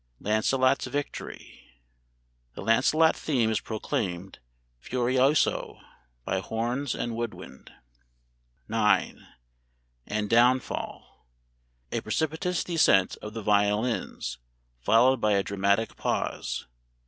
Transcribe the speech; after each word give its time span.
"LANCELOT'S 0.19 0.87
VICTORY" 0.87 1.79
[The 2.55 2.63
Lancelot 2.63 3.15
theme 3.15 3.51
is 3.51 3.59
proclaimed, 3.59 4.39
furioso, 4.83 5.79
by 6.25 6.39
horns 6.39 6.95
and 6.95 7.15
wood 7.15 7.35
wind.] 7.35 7.71
IX. 8.67 9.19
"AND 10.07 10.27
DOWNFALL." 10.27 11.27
[A 11.91 12.01
precipitous 12.01 12.63
descent 12.63 13.15
of 13.21 13.35
the 13.35 13.43
violins, 13.43 14.39
followed 14.79 15.21
by 15.21 15.33
a 15.33 15.43
dramatic 15.43 15.95
pause. 15.97 16.65